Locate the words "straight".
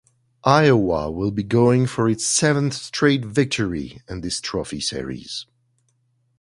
2.73-3.23